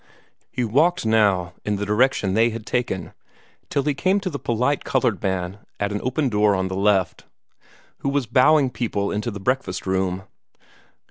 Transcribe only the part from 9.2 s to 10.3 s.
the breakfast room.